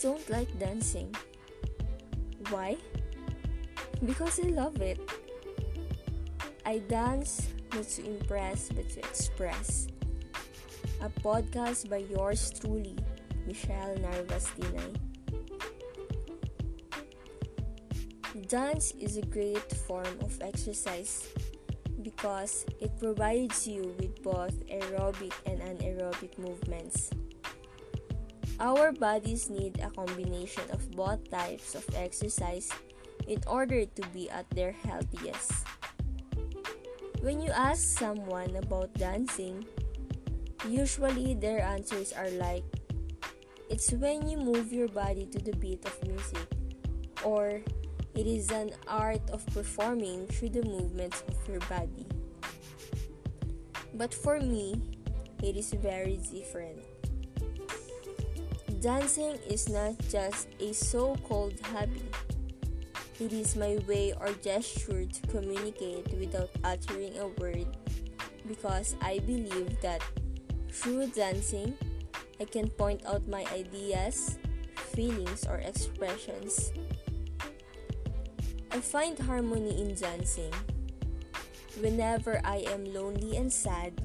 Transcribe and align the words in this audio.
don't 0.00 0.30
like 0.30 0.48
dancing. 0.58 1.14
Why? 2.48 2.76
Because 4.04 4.40
I 4.40 4.48
love 4.48 4.80
it. 4.80 4.98
I 6.64 6.78
dance 6.88 7.48
not 7.74 7.84
to 7.84 8.06
impress 8.06 8.70
but 8.70 8.88
to 8.90 8.98
express. 9.00 9.88
A 11.02 11.08
podcast 11.20 11.90
by 11.90 11.98
yours 11.98 12.52
truly, 12.58 12.96
Michelle 13.46 13.96
Narvas 13.96 14.48
Tinay. 14.56 14.96
Dance 18.48 18.94
is 18.98 19.16
a 19.18 19.26
great 19.26 19.70
form 19.86 20.16
of 20.22 20.40
exercise 20.40 21.28
because 22.02 22.64
it 22.80 22.90
provides 22.98 23.68
you 23.68 23.94
with 23.98 24.22
both 24.22 24.56
aerobic 24.68 25.32
and 25.44 25.60
anaerobic 25.60 26.38
movements. 26.38 27.10
Our 28.60 28.92
bodies 28.92 29.48
need 29.48 29.80
a 29.80 29.88
combination 29.88 30.68
of 30.68 30.84
both 30.92 31.24
types 31.32 31.74
of 31.74 31.88
exercise 31.96 32.68
in 33.26 33.40
order 33.48 33.88
to 33.88 34.02
be 34.12 34.28
at 34.28 34.44
their 34.50 34.72
healthiest. 34.84 35.64
When 37.24 37.40
you 37.40 37.48
ask 37.56 37.96
someone 37.96 38.56
about 38.56 38.92
dancing, 39.00 39.64
usually 40.68 41.32
their 41.32 41.64
answers 41.64 42.12
are 42.12 42.28
like, 42.36 42.64
it's 43.70 43.92
when 43.96 44.28
you 44.28 44.36
move 44.36 44.72
your 44.72 44.88
body 44.88 45.24
to 45.32 45.38
the 45.38 45.56
beat 45.56 45.80
of 45.88 45.96
music, 46.04 46.44
or 47.24 47.64
it 48.12 48.26
is 48.26 48.50
an 48.50 48.76
art 48.86 49.24
of 49.32 49.40
performing 49.56 50.26
through 50.26 50.50
the 50.50 50.64
movements 50.68 51.24
of 51.28 51.36
your 51.48 51.64
body. 51.64 52.04
But 53.94 54.12
for 54.12 54.40
me, 54.40 54.76
it 55.42 55.56
is 55.56 55.72
very 55.72 56.20
different. 56.28 56.84
Dancing 58.80 59.36
is 59.44 59.68
not 59.68 59.92
just 60.08 60.48
a 60.58 60.72
so 60.72 61.14
called 61.28 61.52
hobby, 61.60 62.00
it 63.20 63.30
is 63.30 63.54
my 63.54 63.76
way 63.86 64.14
or 64.18 64.32
gesture 64.40 65.04
to 65.04 65.20
communicate 65.28 66.08
without 66.16 66.48
uttering 66.64 67.12
a 67.18 67.28
word 67.36 67.68
because 68.48 68.96
I 69.02 69.18
believe 69.18 69.78
that 69.82 70.00
through 70.72 71.08
dancing, 71.08 71.76
I 72.40 72.46
can 72.46 72.70
point 72.70 73.04
out 73.04 73.28
my 73.28 73.44
ideas, 73.52 74.38
feelings, 74.96 75.44
or 75.44 75.58
expressions. 75.58 76.72
I 78.72 78.80
find 78.80 79.18
harmony 79.18 79.76
in 79.76 79.94
dancing. 79.94 80.54
Whenever 81.84 82.40
I 82.44 82.64
am 82.72 82.88
lonely 82.94 83.36
and 83.36 83.52
sad, 83.52 84.00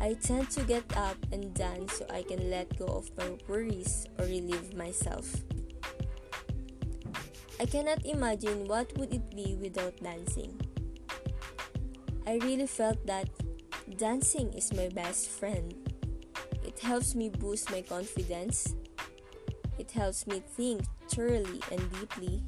I 0.00 0.14
tend 0.14 0.50
to 0.50 0.62
get 0.62 0.96
up 0.96 1.16
and 1.32 1.52
dance 1.54 1.98
so 1.98 2.06
I 2.08 2.22
can 2.22 2.50
let 2.50 2.78
go 2.78 2.86
of 2.86 3.10
my 3.18 3.34
worries 3.48 4.06
or 4.18 4.26
relieve 4.26 4.74
myself. 4.74 5.26
I 7.58 7.66
cannot 7.66 8.06
imagine 8.06 8.68
what 8.68 8.96
would 8.96 9.12
it 9.12 9.34
be 9.34 9.58
without 9.60 9.96
dancing. 9.98 10.54
I 12.24 12.38
really 12.46 12.68
felt 12.68 13.04
that 13.06 13.28
dancing 13.96 14.52
is 14.52 14.72
my 14.72 14.88
best 14.88 15.28
friend. 15.28 15.74
It 16.62 16.78
helps 16.78 17.16
me 17.16 17.30
boost 17.30 17.72
my 17.72 17.82
confidence. 17.82 18.76
It 19.78 19.90
helps 19.90 20.28
me 20.28 20.40
think 20.54 20.82
thoroughly 21.08 21.60
and 21.72 21.82
deeply. 21.98 22.44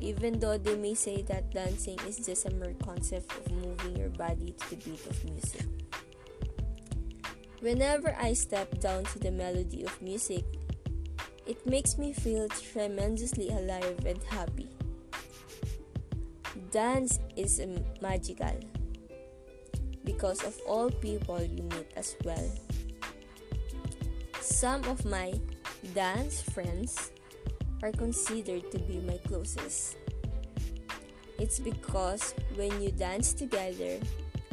Even 0.00 0.38
though 0.38 0.56
they 0.56 0.76
may 0.76 0.94
say 0.94 1.20
that 1.28 1.52
dancing 1.52 1.98
is 2.08 2.16
just 2.24 2.46
a 2.46 2.50
mere 2.50 2.74
concept 2.82 3.30
of 3.36 3.52
moving 3.52 3.96
your 3.96 4.08
body 4.08 4.54
to 4.56 4.70
the 4.70 4.76
beat 4.76 5.04
of 5.04 5.24
music. 5.24 5.66
Whenever 7.60 8.16
I 8.18 8.32
step 8.32 8.80
down 8.80 9.04
to 9.12 9.18
the 9.18 9.30
melody 9.30 9.84
of 9.84 10.00
music, 10.00 10.44
it 11.46 11.60
makes 11.66 11.98
me 11.98 12.14
feel 12.14 12.48
tremendously 12.48 13.50
alive 13.50 14.00
and 14.06 14.16
happy. 14.24 14.70
Dance 16.70 17.20
is 17.36 17.60
magical 18.00 18.56
because 20.04 20.42
of 20.42 20.58
all 20.66 20.90
people 20.90 21.42
you 21.42 21.62
meet 21.64 21.92
as 21.96 22.16
well. 22.24 22.50
Some 24.40 24.82
of 24.84 25.04
my 25.04 25.34
dance 25.92 26.40
friends 26.40 27.12
are 27.82 27.92
considered 27.92 28.72
to 28.72 28.78
be 28.78 29.00
my 29.00 29.18
closest. 29.28 29.98
It's 31.38 31.58
because 31.58 32.32
when 32.54 32.80
you 32.80 32.90
dance 32.90 33.34
together, 33.34 34.00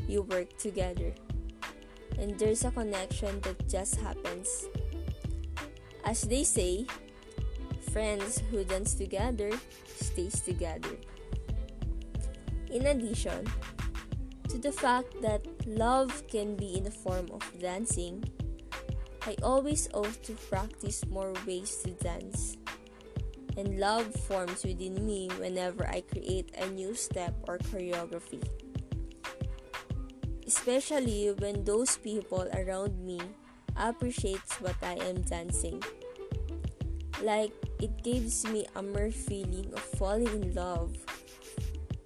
you 0.10 0.24
work 0.24 0.58
together 0.58 1.14
and 2.20 2.38
there's 2.38 2.66
a 2.66 2.72
connection 2.72 3.40
that 3.42 3.68
just 3.70 3.96
happens. 4.02 4.66
As 6.04 6.22
they 6.22 6.44
say, 6.44 6.86
friends 7.92 8.42
who 8.50 8.64
dance 8.64 8.94
together 8.94 9.52
stays 9.86 10.42
together. 10.42 10.98
In 12.72 12.86
addition 12.88 13.48
to 14.50 14.58
the 14.58 14.72
fact 14.72 15.22
that 15.22 15.46
love 15.66 16.24
can 16.28 16.56
be 16.56 16.78
in 16.78 16.84
the 16.84 16.92
form 16.92 17.28
of 17.32 17.44
dancing, 17.60 18.24
I 19.26 19.36
always 19.44 19.90
owe 19.94 20.08
to 20.08 20.34
practice 20.48 21.06
more 21.08 21.34
ways 21.46 21.84
to 21.84 21.92
dance. 21.92 22.58
And 23.58 23.80
love 23.80 24.14
forms 24.14 24.64
within 24.64 25.06
me 25.06 25.30
whenever 25.40 25.88
I 25.90 26.02
create 26.02 26.54
a 26.56 26.70
new 26.70 26.94
step 26.94 27.34
or 27.48 27.58
choreography 27.58 28.46
especially 30.48 31.28
when 31.38 31.64
those 31.66 31.98
people 31.98 32.48
around 32.56 32.96
me 33.04 33.20
appreciates 33.76 34.56
what 34.64 34.76
I 34.82 34.96
am 35.04 35.22
dancing. 35.22 35.84
Like 37.22 37.52
it 37.82 38.02
gives 38.02 38.48
me 38.48 38.66
a 38.76 38.82
mere 38.82 39.12
feeling 39.12 39.68
of 39.74 39.82
falling 40.00 40.32
in 40.32 40.56
love, 40.56 40.96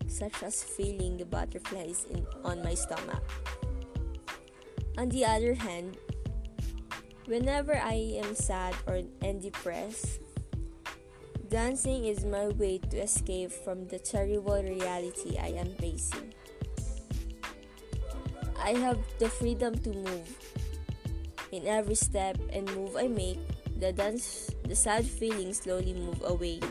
such 0.08 0.42
as 0.42 0.64
feeling 0.64 1.18
the 1.18 1.26
butterflies 1.26 2.06
in, 2.10 2.26
on 2.44 2.64
my 2.64 2.74
stomach. 2.74 3.24
On 4.98 5.08
the 5.10 5.24
other 5.24 5.54
hand, 5.54 5.98
whenever 7.26 7.78
I 7.78 8.20
am 8.20 8.36
sad 8.36 8.76
or 8.88 9.02
and 9.22 9.42
depressed, 9.42 10.20
dancing 11.48 12.06
is 12.06 12.26
my 12.26 12.48
way 12.50 12.80
to 12.90 12.98
escape 12.98 13.52
from 13.52 13.88
the 13.88 14.00
terrible 14.00 14.62
reality 14.64 15.38
I 15.38 15.56
am 15.56 15.76
facing. 15.76 16.34
I 18.64 18.74
have 18.78 19.00
the 19.20 19.28
freedom 19.28 19.78
to 19.80 19.90
move. 19.90 20.38
In 21.52 21.68
every 21.68 21.96
step 21.96 22.38
and 22.54 22.64
move 22.76 22.96
I 22.96 23.08
make, 23.08 23.40
the 23.82 23.92
dance, 23.92 24.52
the 24.64 24.76
sad 24.76 25.06
feelings 25.06 25.66
slowly 25.66 25.94
move 25.94 26.22
away. 26.24 26.62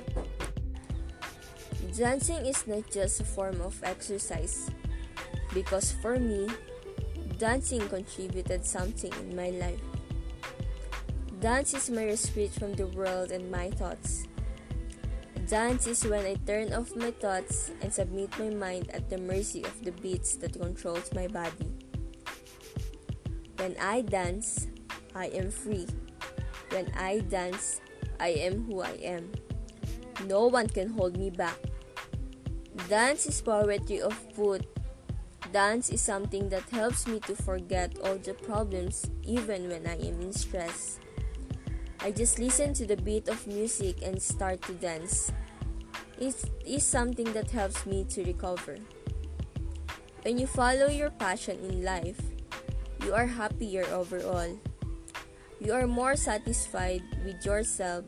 Dancing 1.96 2.46
is 2.46 2.66
not 2.66 2.88
just 2.90 3.20
a 3.20 3.24
form 3.24 3.60
of 3.60 3.74
exercise, 3.82 4.70
because 5.52 5.92
for 6.00 6.18
me, 6.18 6.48
dancing 7.36 7.82
contributed 7.88 8.64
something 8.64 9.12
in 9.20 9.34
my 9.34 9.50
life. 9.50 9.82
Dance 11.40 11.74
is 11.74 11.90
my 11.90 12.04
respite 12.06 12.52
from 12.52 12.72
the 12.74 12.86
world 12.86 13.32
and 13.32 13.50
my 13.50 13.70
thoughts. 13.72 14.29
Dance 15.50 15.88
is 15.88 16.06
when 16.06 16.24
I 16.24 16.38
turn 16.46 16.72
off 16.72 16.94
my 16.94 17.10
thoughts 17.10 17.72
and 17.82 17.92
submit 17.92 18.30
my 18.38 18.50
mind 18.54 18.86
at 18.94 19.10
the 19.10 19.18
mercy 19.18 19.64
of 19.64 19.74
the 19.82 19.90
beats 19.90 20.36
that 20.36 20.54
controls 20.54 21.10
my 21.12 21.26
body. 21.26 21.74
When 23.58 23.74
I 23.82 24.02
dance, 24.02 24.68
I 25.12 25.26
am 25.34 25.50
free. 25.50 25.88
When 26.70 26.86
I 26.94 27.26
dance, 27.26 27.80
I 28.20 28.28
am 28.46 28.62
who 28.62 28.82
I 28.82 28.94
am. 29.02 29.32
No 30.30 30.46
one 30.46 30.68
can 30.68 30.86
hold 30.86 31.18
me 31.18 31.30
back. 31.30 31.58
Dance 32.86 33.26
is 33.26 33.42
poetry 33.42 34.02
of 34.02 34.14
foot. 34.38 34.62
Dance 35.50 35.90
is 35.90 36.00
something 36.00 36.48
that 36.50 36.70
helps 36.70 37.08
me 37.08 37.18
to 37.26 37.34
forget 37.34 37.98
all 38.06 38.22
the 38.22 38.34
problems 38.34 39.10
even 39.26 39.66
when 39.68 39.84
I 39.88 39.98
am 39.98 40.22
in 40.22 40.32
stress. 40.32 41.00
I 42.02 42.10
just 42.10 42.38
listen 42.38 42.72
to 42.80 42.86
the 42.86 42.96
beat 42.96 43.28
of 43.28 43.46
music 43.46 44.00
and 44.02 44.16
start 44.16 44.62
to 44.62 44.72
dance. 44.72 45.30
It 46.16 46.34
is 46.64 46.82
something 46.82 47.30
that 47.34 47.50
helps 47.50 47.84
me 47.84 48.04
to 48.16 48.24
recover. 48.24 48.78
When 50.24 50.38
you 50.38 50.46
follow 50.46 50.88
your 50.88 51.10
passion 51.10 51.60
in 51.60 51.84
life, 51.84 52.20
you 53.04 53.12
are 53.12 53.26
happier 53.26 53.84
overall. 53.92 54.48
You 55.60 55.74
are 55.74 55.86
more 55.86 56.16
satisfied 56.16 57.04
with 57.22 57.44
yourself 57.44 58.06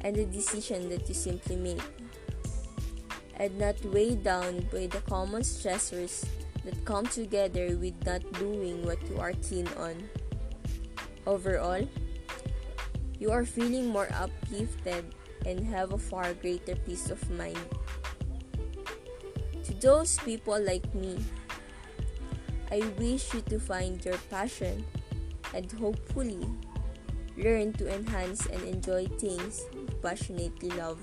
and 0.00 0.16
the 0.16 0.26
decision 0.26 0.88
that 0.90 1.08
you 1.08 1.14
simply 1.14 1.54
make, 1.54 1.82
and 3.38 3.56
not 3.56 3.78
weighed 3.86 4.24
down 4.24 4.66
by 4.72 4.90
the 4.90 5.02
common 5.06 5.42
stressors 5.42 6.26
that 6.64 6.84
come 6.84 7.06
together 7.06 7.78
with 7.78 7.94
not 8.04 8.22
doing 8.34 8.84
what 8.84 8.98
you 9.08 9.18
are 9.18 9.34
keen 9.46 9.68
on. 9.78 9.94
Overall, 11.26 11.86
you 13.18 13.30
are 13.30 13.44
feeling 13.44 13.88
more 13.88 14.08
uplifted 14.14 15.14
and 15.46 15.66
have 15.66 15.92
a 15.92 15.98
far 15.98 16.34
greater 16.34 16.76
peace 16.86 17.10
of 17.10 17.18
mind. 17.30 17.58
To 19.64 19.74
those 19.74 20.18
people 20.20 20.58
like 20.58 20.86
me 20.94 21.18
I 22.70 22.84
wish 22.98 23.32
you 23.32 23.40
to 23.48 23.58
find 23.58 24.04
your 24.04 24.18
passion 24.28 24.84
and 25.54 25.72
hopefully 25.72 26.44
learn 27.36 27.72
to 27.80 27.88
enhance 27.88 28.44
and 28.44 28.60
enjoy 28.62 29.06
things 29.16 29.64
you 29.72 29.88
passionately 30.02 30.68
love. 30.76 31.00